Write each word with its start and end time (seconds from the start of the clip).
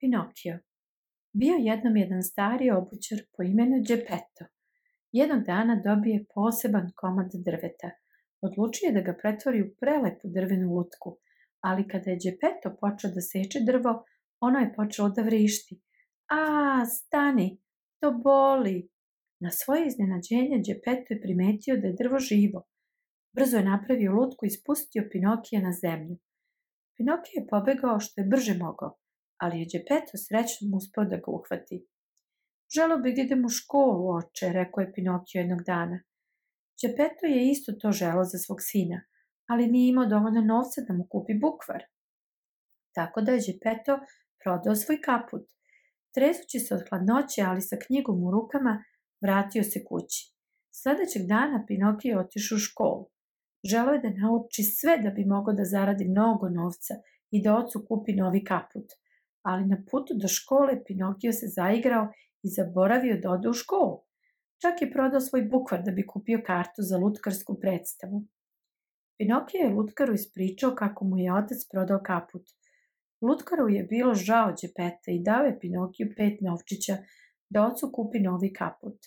Pinokio 0.00 0.58
Bio 1.32 1.56
jednom 1.70 1.96
jedan 1.96 2.22
stari 2.22 2.70
obućar 2.70 3.18
po 3.36 3.42
imenu 3.42 3.76
Geppetto. 3.88 4.44
Jednog 5.12 5.42
dana 5.44 5.82
dobije 5.84 6.24
poseban 6.34 6.86
komad 6.96 7.30
drveta. 7.46 7.90
Odlučio 8.46 8.92
da 8.92 9.00
ga 9.00 9.14
pretvori 9.22 9.62
u 9.62 9.74
prelepu 9.80 10.28
drvenu 10.36 10.66
lutku, 10.74 11.10
ali 11.60 11.88
kada 11.88 12.10
je 12.10 12.20
Geppetto 12.24 12.68
počeo 12.80 13.10
da 13.16 13.20
seče 13.20 13.58
drvo, 13.70 14.04
ono 14.40 14.58
je 14.58 14.72
počelo 14.76 15.08
da 15.08 15.22
vrišti. 15.22 15.80
A, 16.38 16.40
stani, 16.86 17.48
to 18.00 18.08
boli. 18.12 18.88
Na 19.44 19.50
svoje 19.50 19.86
iznenađenje 19.86 20.62
Geppetto 20.66 21.14
je 21.14 21.20
primetio 21.20 21.76
da 21.76 21.86
je 21.86 21.98
drvo 22.02 22.18
živo. 22.18 22.60
Brzo 23.36 23.56
je 23.56 23.70
napravio 23.72 24.12
lutku 24.12 24.46
i 24.46 24.56
spustio 24.58 25.08
Pinokija 25.12 25.60
na 25.62 25.72
zemlju. 25.82 26.16
Pinokio 26.96 27.36
je 27.40 27.46
pobegao 27.50 28.00
što 28.00 28.20
je 28.20 28.30
brže 28.32 28.54
mogao, 28.64 28.99
ali 29.40 29.60
je 29.60 29.70
Geppetto 29.72 30.14
srećno 30.26 30.76
uspeo 30.76 31.04
da 31.04 31.16
ga 31.16 31.30
uhvati. 31.38 31.86
Želo 32.74 32.96
bih 32.98 33.14
da 33.16 33.22
idem 33.22 33.44
u 33.44 33.48
školu, 33.48 34.16
oče, 34.16 34.52
rekao 34.52 34.80
je 34.80 34.92
Pinokio 34.92 35.38
jednog 35.38 35.62
dana. 35.66 35.98
Geppetto 36.80 37.26
je 37.26 37.50
isto 37.50 37.72
to 37.72 37.92
želo 37.92 38.24
za 38.24 38.38
svog 38.38 38.58
sina, 38.60 39.02
ali 39.46 39.66
nije 39.66 39.90
imao 39.90 40.06
dovoljno 40.06 40.40
novca 40.40 40.80
da 40.88 40.92
mu 40.94 41.06
kupi 41.10 41.34
bukvar. 41.34 41.82
Tako 42.94 43.20
da 43.20 43.32
je 43.32 43.44
Geppetto 43.46 43.98
prodao 44.42 44.74
svoj 44.74 45.00
kaput. 45.00 45.46
Tresući 46.14 46.58
se 46.58 46.74
od 46.74 46.82
hladnoće, 46.88 47.42
ali 47.42 47.62
sa 47.62 47.76
knjigom 47.86 48.24
u 48.24 48.30
rukama, 48.30 48.84
vratio 49.20 49.62
se 49.62 49.84
kući. 49.84 50.20
Sledećeg 50.70 51.22
dana 51.26 51.64
Pinokio 51.68 52.10
je 52.10 52.20
otišao 52.20 52.56
u 52.56 52.58
školu. 52.58 53.04
Želeo 53.70 53.94
je 53.94 54.00
da 54.00 54.10
nauči 54.10 54.62
sve 54.62 54.98
da 54.98 55.10
bi 55.10 55.24
mogao 55.24 55.54
da 55.54 55.64
zaradi 55.64 56.04
mnogo 56.08 56.48
novca 56.48 56.94
i 57.30 57.42
da 57.42 57.56
ocu 57.56 57.84
kupi 57.88 58.12
novi 58.12 58.44
kaput. 58.44 58.99
Ali 59.42 59.66
na 59.66 59.76
putu 59.90 60.14
do 60.14 60.28
škole 60.28 60.84
Pinokio 60.84 61.32
se 61.32 61.46
zaigrao 61.46 62.08
i 62.42 62.48
zaboravio 62.48 63.20
da 63.20 63.30
ode 63.30 63.48
u 63.48 63.52
školu. 63.52 64.02
Čak 64.62 64.82
je 64.82 64.90
prodao 64.92 65.20
svoj 65.20 65.42
bukvar 65.42 65.82
da 65.82 65.90
bi 65.90 66.06
kupio 66.06 66.42
kartu 66.46 66.82
za 66.82 66.98
lutkarsku 66.98 67.60
predstavu. 67.60 68.24
Pinokio 69.18 69.58
je 69.58 69.74
lutkaru 69.74 70.14
ispričao 70.14 70.74
kako 70.74 71.04
mu 71.04 71.18
je 71.18 71.34
otac 71.34 71.58
prodao 71.70 72.00
kaput. 72.04 72.42
Lutkaru 73.20 73.68
je 73.68 73.82
bilo 73.84 74.14
žao 74.14 74.52
Đepeta 74.62 75.10
i 75.10 75.22
dao 75.22 75.44
je 75.44 75.58
Pinokiju 75.60 76.12
pet 76.16 76.40
novčića 76.40 76.96
da 77.50 77.66
ocu 77.66 77.90
kupi 77.94 78.20
novi 78.20 78.52
kaput. 78.52 78.98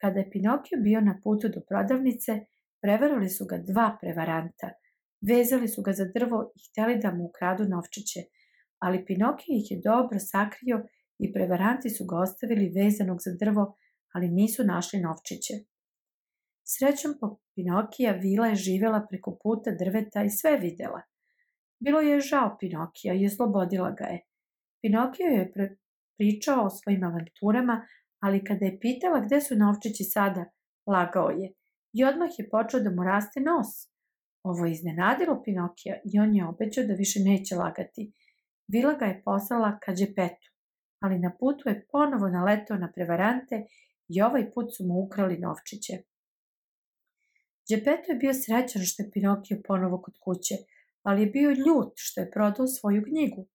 Kada 0.00 0.18
je 0.20 0.30
Pinokio 0.30 0.78
bio 0.78 1.00
na 1.00 1.20
putu 1.24 1.48
do 1.48 1.60
prodavnice, 1.68 2.40
prevarali 2.82 3.28
su 3.28 3.46
ga 3.46 3.58
dva 3.58 3.96
prevaranta. 4.00 4.70
Vezali 5.20 5.68
su 5.68 5.82
ga 5.82 5.92
za 5.92 6.04
drvo 6.14 6.52
i 6.56 6.60
hteli 6.68 6.98
da 6.98 7.10
mu 7.14 7.24
ukradu 7.24 7.64
novčiće, 7.64 8.20
ali 8.84 9.04
Pinokio 9.06 9.52
ih 9.56 9.70
je 9.70 9.80
dobro 9.84 10.18
sakrio 10.18 10.86
i 11.18 11.32
prevaranti 11.32 11.90
su 11.90 12.04
ga 12.04 12.16
ostavili 12.16 12.72
vezanog 12.78 13.18
za 13.26 13.32
drvo, 13.40 13.76
ali 14.14 14.28
nisu 14.28 14.64
našli 14.64 15.00
novčiće. 15.00 15.54
Srećom 16.64 17.12
po 17.20 17.26
Pinokija 17.54 18.12
Vila 18.12 18.46
je 18.46 18.54
živjela 18.54 19.06
preko 19.10 19.38
puta 19.42 19.70
drveta 19.80 20.24
i 20.24 20.30
sve 20.30 20.56
videla. 20.56 21.02
Bilo 21.84 22.00
je 22.00 22.20
žao 22.20 22.56
Pinokija 22.60 23.14
i 23.14 23.26
oslobodila 23.26 23.90
ga 23.90 24.04
je. 24.04 24.20
Pinokio 24.82 25.26
je 25.26 25.52
pričao 26.18 26.64
o 26.64 26.70
svojim 26.70 27.04
avanturama, 27.04 27.86
ali 28.20 28.44
kada 28.44 28.64
je 28.64 28.78
pitala 28.80 29.20
gde 29.26 29.40
su 29.40 29.56
novčići 29.56 30.04
sada, 30.04 30.44
lagao 30.86 31.30
je 31.30 31.52
i 31.92 32.04
odmah 32.04 32.30
je 32.38 32.48
počeo 32.50 32.80
da 32.80 32.90
mu 32.90 33.04
raste 33.04 33.40
nos. 33.40 33.70
Ovo 34.42 34.66
je 34.66 34.72
iznenadilo 34.72 35.42
Pinokija 35.44 35.94
i 36.12 36.18
on 36.18 36.36
je 36.36 36.46
obećao 36.46 36.84
da 36.84 36.94
više 36.94 37.20
neće 37.20 37.54
lagati. 37.54 38.12
Vila 38.72 38.92
ga 39.00 39.06
je 39.06 39.22
poslala 39.24 39.78
ka 39.82 39.92
džepetu, 39.94 40.48
ali 41.04 41.18
na 41.18 41.30
putu 41.40 41.68
je 41.68 41.86
ponovo 41.92 42.28
naletao 42.28 42.76
na 42.76 42.92
prevarante 42.94 43.66
i 44.08 44.22
ovaj 44.22 44.50
put 44.52 44.76
su 44.76 44.86
mu 44.86 45.00
ukrali 45.04 45.38
novčiće. 45.38 45.94
Džepeto 47.68 48.12
je 48.12 48.18
bio 48.22 48.34
srećan 48.34 48.82
što 48.82 49.02
je 49.02 49.10
Pinokio 49.10 49.62
ponovo 49.66 50.02
kod 50.02 50.14
kuće, 50.24 50.54
ali 51.02 51.22
je 51.22 51.26
bio 51.36 51.50
ljut 51.50 51.92
što 51.96 52.20
je 52.20 52.30
prodao 52.30 52.66
svoju 52.66 53.02
knjigu. 53.08 53.46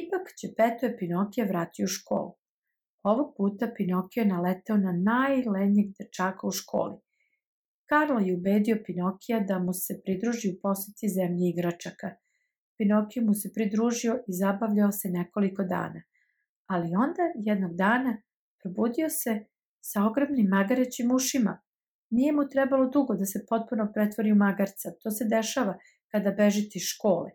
Ipak 0.00 0.24
Džepeto 0.38 0.86
je 0.86 0.96
Pinokija 0.98 1.46
vratio 1.46 1.84
u 1.84 1.94
školu. 1.96 2.32
Ovog 3.02 3.34
puta 3.36 3.72
Pinokio 3.76 4.20
je 4.20 4.32
naletao 4.36 4.76
na 4.76 4.92
najlenjeg 4.92 5.88
dečaka 5.98 6.46
u 6.46 6.50
školi. 6.50 6.96
Karlo 7.88 8.20
je 8.20 8.36
ubedio 8.36 8.82
Pinokija 8.86 9.40
da 9.40 9.58
mu 9.58 9.72
se 9.72 10.00
pridruži 10.04 10.48
u 10.50 10.60
poseti 10.62 11.08
zemlje 11.08 11.48
igračaka. 11.48 12.23
Pinokio 12.78 13.22
mu 13.22 13.34
se 13.34 13.50
pridružio 13.54 14.14
i 14.28 14.32
zabavljao 14.32 14.92
se 14.92 15.08
nekoliko 15.08 15.64
dana. 15.64 16.02
Ali 16.66 16.86
onda, 16.86 17.22
jednog 17.34 17.74
dana, 17.74 18.22
probudio 18.62 19.08
se 19.08 19.44
sa 19.80 20.04
ogromnim 20.06 20.46
magarećim 20.46 21.10
ušima. 21.10 21.60
Nije 22.10 22.32
mu 22.32 22.48
trebalo 22.48 22.90
dugo 22.90 23.14
da 23.14 23.24
se 23.24 23.46
potpuno 23.48 23.92
pretvori 23.94 24.32
u 24.32 24.34
magarca. 24.34 24.90
To 25.02 25.10
se 25.10 25.24
dešava 25.24 25.78
kada 26.12 26.30
bežite 26.30 26.78
iz 26.78 26.82
škole. 26.82 27.30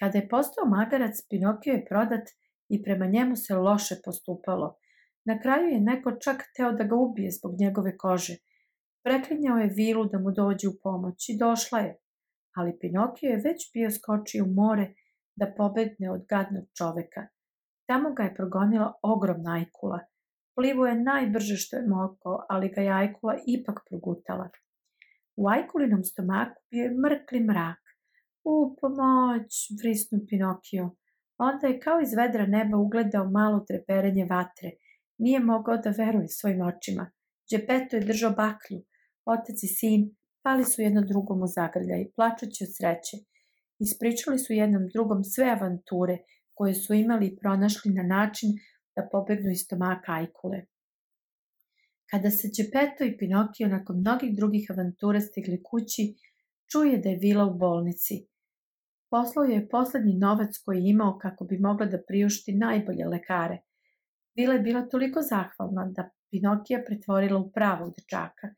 Kada 0.00 0.18
je 0.18 0.28
postao 0.28 0.64
magarac, 0.66 1.22
Pinokio 1.30 1.72
je 1.72 1.84
prodat 1.84 2.28
i 2.68 2.82
prema 2.82 3.06
njemu 3.06 3.36
se 3.36 3.54
loše 3.54 3.94
postupalo. 4.04 4.76
Na 5.24 5.40
kraju 5.40 5.68
je 5.68 5.80
neko 5.80 6.12
čak 6.24 6.42
teo 6.56 6.72
da 6.72 6.84
ga 6.84 6.96
ubije 6.96 7.30
zbog 7.30 7.52
njegove 7.60 7.96
kože. 7.96 8.36
Preklinjao 9.02 9.58
je 9.58 9.72
vilu 9.76 10.04
da 10.04 10.18
mu 10.18 10.30
dođe 10.30 10.68
u 10.68 10.78
pomoć 10.82 11.28
i 11.28 11.38
došla 11.38 11.78
je, 11.78 11.96
ali 12.58 12.78
Pinokio 12.80 13.28
je 13.30 13.44
već 13.48 13.70
bio 13.74 13.90
skočio 13.90 14.44
u 14.44 14.54
more 14.60 14.86
da 15.36 15.54
pobegne 15.56 16.10
od 16.10 16.22
gadnog 16.32 16.64
čoveka. 16.78 17.22
Tamo 17.88 18.12
ga 18.16 18.22
je 18.22 18.34
progonila 18.34 18.92
ogromna 19.02 19.54
ajkula. 19.58 20.00
Plivo 20.56 20.86
je 20.86 21.02
najbrže 21.02 21.56
što 21.56 21.76
je 21.76 21.86
mogao, 21.86 22.36
ali 22.48 22.68
ga 22.68 22.80
je 22.80 22.92
ajkula 22.92 23.34
ipak 23.46 23.78
progutala. 23.88 24.48
U 25.36 25.48
ajkulinom 25.48 26.02
stomaku 26.04 26.60
bio 26.70 26.82
je 26.84 26.96
mrkli 27.04 27.40
mrak. 27.40 27.82
U 28.44 28.76
pomoć, 28.80 29.52
vrisnu 29.80 30.18
Pinokio. 30.28 30.90
Onda 31.38 31.66
je 31.66 31.80
kao 31.80 32.00
iz 32.00 32.12
vedra 32.14 32.46
neba 32.46 32.76
ugledao 32.76 33.30
malo 33.30 33.64
treperenje 33.68 34.24
vatre. 34.24 34.70
Nije 35.18 35.40
mogao 35.40 35.76
da 35.76 35.90
veruje 35.90 36.28
svojim 36.28 36.60
očima. 36.60 37.10
Džepeto 37.50 37.96
je 37.96 38.04
držao 38.10 38.30
baklju. 38.30 38.78
Otac 39.24 39.62
i 39.62 39.66
sin 39.78 40.17
pali 40.48 40.64
su 40.64 40.82
jedno 40.82 41.00
drugom 41.00 41.42
u 41.42 41.46
zagrljaj, 41.46 42.10
plačući 42.16 42.64
od 42.64 42.70
sreće. 42.76 43.16
Ispričali 43.78 44.38
su 44.38 44.52
jednom 44.52 44.88
drugom 44.94 45.24
sve 45.24 45.46
avanture 45.50 46.18
koje 46.54 46.74
su 46.74 46.94
imali 46.94 47.26
i 47.26 47.36
pronašli 47.36 47.92
na 47.92 48.02
način 48.02 48.50
da 48.96 49.08
pobegnu 49.12 49.50
iz 49.50 49.58
stomaka 49.64 50.12
ajkule. 50.12 50.60
Kada 52.10 52.30
se 52.30 52.48
Čepeto 52.56 53.04
i 53.04 53.16
Pinokio 53.18 53.68
nakon 53.68 54.00
mnogih 54.00 54.36
drugih 54.36 54.70
avantura 54.70 55.20
stigli 55.20 55.62
kući, 55.62 56.14
čuje 56.72 56.98
da 56.98 57.08
je 57.08 57.18
Vila 57.18 57.44
u 57.44 57.58
bolnici. 57.58 58.16
Poslao 59.10 59.44
je 59.44 59.68
poslednji 59.68 60.14
novac 60.14 60.58
koji 60.64 60.78
je 60.78 60.90
imao 60.90 61.18
kako 61.18 61.44
bi 61.44 61.58
mogla 61.58 61.86
da 61.86 62.02
priušti 62.08 62.52
najbolje 62.52 63.04
lekare. 63.06 63.58
Vila 64.36 64.54
je 64.54 64.60
bila 64.60 64.82
toliko 64.88 65.22
zahvalna 65.22 65.84
da 65.96 66.10
Pinokija 66.30 66.82
pretvorila 66.86 67.38
u 67.40 67.50
pravog 67.50 67.94
dečaka 67.98 68.48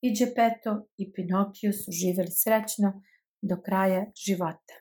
i 0.00 0.14
Džepeto 0.16 0.72
i 0.96 1.12
Pinokio 1.12 1.72
su 1.72 1.90
živeli 2.00 2.30
srećno 2.30 3.02
do 3.42 3.56
kraja 3.64 4.04
života. 4.26 4.74